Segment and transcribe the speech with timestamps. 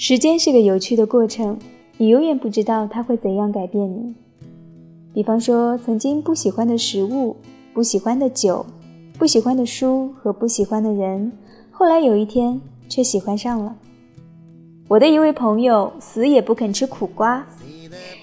[0.00, 1.58] 时间是个有趣的过程，
[1.96, 4.14] 你永远不知道它会怎样改变你。
[5.12, 7.34] 比方说，曾经不喜欢的食物、
[7.74, 8.64] 不喜欢的酒、
[9.18, 11.32] 不喜欢的书和不喜欢的人，
[11.72, 13.74] 后来有一天却喜欢上了。
[14.86, 17.44] 我的一位朋友死也不肯吃苦瓜，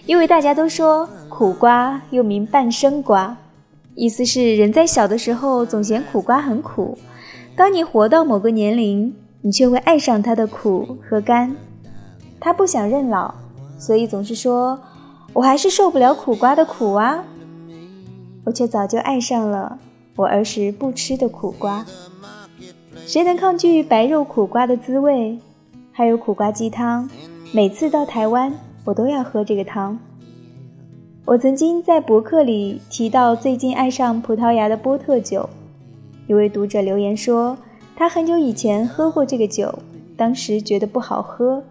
[0.05, 3.35] 因为大家都说苦瓜又名半生瓜，
[3.95, 6.98] 意思是人在小的时候总嫌苦瓜很苦，
[7.53, 9.13] 当你活到某个年龄。
[9.41, 11.55] 你却会爱上它的苦和甘。
[12.45, 13.34] 他不想认老，
[13.80, 14.80] 所以总是说
[15.34, 17.23] ：“我还是受不了苦瓜的苦啊。”
[18.45, 19.80] 我却早就爱上了
[20.16, 21.84] 我儿时不吃的苦瓜。
[23.08, 25.39] 谁能抗拒白肉苦瓜的滋味？
[25.91, 27.09] 还有苦瓜鸡汤，
[27.52, 28.53] 每次到台湾，
[28.84, 29.98] 我都要喝这个汤。
[31.25, 35.50] 我曾经在博客里提到最近爱上葡萄牙的波特酒，
[36.27, 37.58] 一位读者留言说。
[37.95, 39.80] 他很久以前喝过这个酒，
[40.16, 41.64] 当时觉得不好喝，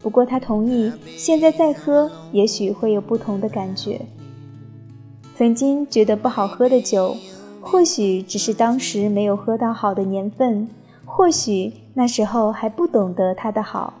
[0.00, 4.00] 不过他同意现在再喝，也许会有不同的感觉。
[5.36, 7.16] 曾经觉得不好喝的酒，
[7.60, 10.68] 或许只是当时没有喝到好的年份，
[11.04, 13.94] 或许那时候还不懂得它的好。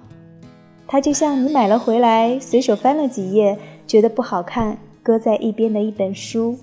[0.86, 6.56] 它就像你买了回来，随手翻了几页，觉得不好看，搁在一边的一本书。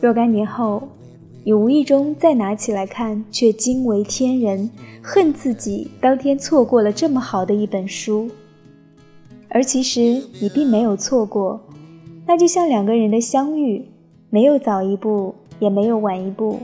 [0.00, 0.82] 若干年后。
[1.46, 4.68] 你无意中再拿起来看，却惊为天人，
[5.00, 8.28] 恨自己当天错过了这么好的一本书。
[9.48, 11.60] 而其实你并没有错过，
[12.26, 13.84] 那就像两个人的相遇，
[14.28, 16.58] 没有早一步，也没有晚一步，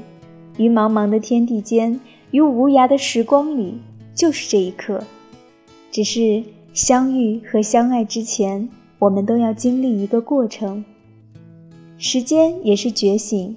[0.56, 2.00] 于茫茫的天地间，
[2.32, 3.74] 于无涯的时光里，
[4.12, 5.00] 就是这一刻。
[5.92, 6.42] 只是
[6.74, 10.84] 相遇和相爱之前，我们都要经历一个过程。
[11.96, 13.56] 时间也是觉醒。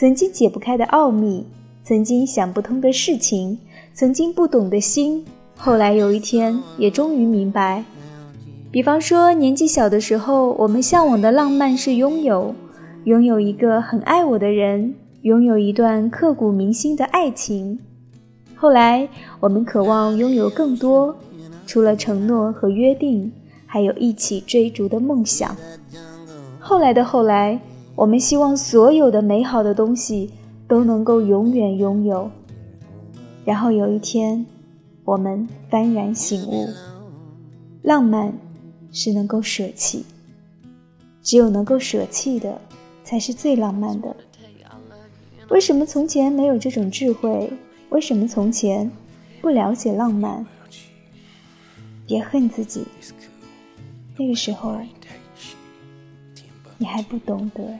[0.00, 1.44] 曾经解不开的奥秘，
[1.84, 3.58] 曾经想不通的事情，
[3.92, 5.22] 曾经不懂的心，
[5.58, 7.84] 后来有一天也终于明白。
[8.70, 12.54] 比方说，年纪小的时候，我们向往的浪漫是拥有，
[13.04, 17.78] 拥有一个很爱我的人，拥有一段刻骨铭心的爱情。
[18.54, 19.06] 后来，
[19.38, 21.14] 我们渴望拥有更多，
[21.66, 23.30] 除了承诺和约定，
[23.66, 25.54] 还有一起追逐的梦想。
[26.58, 27.60] 后来的后来。
[28.00, 30.30] 我们希望所有的美好的东西
[30.66, 32.30] 都能够永远拥有，
[33.44, 34.46] 然后有一天，
[35.04, 36.66] 我们幡然醒悟，
[37.82, 38.32] 浪漫
[38.90, 40.06] 是能够舍弃，
[41.22, 42.58] 只有能够舍弃的，
[43.04, 44.16] 才是最浪漫的。
[45.50, 47.52] 为什么从前没有这种智慧？
[47.90, 48.90] 为什么从前
[49.42, 50.46] 不了解浪漫？
[52.06, 52.86] 别恨自己，
[54.16, 54.74] 那个时候
[56.80, 57.78] 你还不懂得。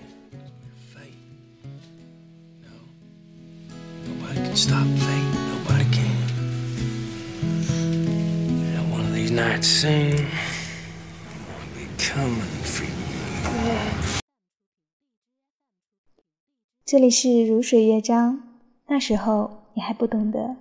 [16.84, 18.42] 这里是如水乐章，
[18.88, 20.56] 那时候你还不懂得。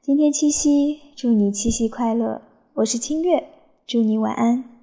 [0.00, 2.40] 今天七夕，祝你七夕快乐！
[2.74, 3.48] 我是清月，
[3.84, 4.73] 祝你晚安。